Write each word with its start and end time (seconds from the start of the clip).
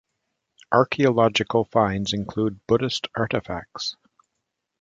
Archaeological 0.71 1.63
finds 1.65 2.11
include 2.11 2.59
Buddhist 2.65 3.05
artifacts. 3.15 3.95